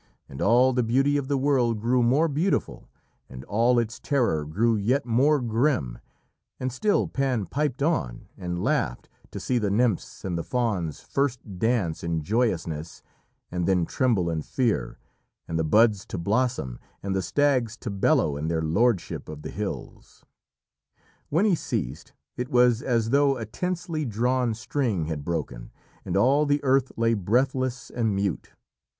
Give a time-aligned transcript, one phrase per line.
[0.27, 2.89] And all the beauty of the world grew more beautiful,
[3.29, 5.99] and all its terror grew yet more grim,
[6.59, 11.59] and still Pan piped on, and laughed to see the nymphs and the fauns first
[11.59, 13.03] dance in joyousness
[13.51, 14.97] and then tremble in fear,
[15.47, 19.51] and the buds to blossom, and the stags to bellow in their lordship of the
[19.51, 20.25] hills.
[21.29, 25.69] When he ceased, it was as though a tensely drawn string had broken,
[26.03, 28.51] and all the earth lay breathless and mute.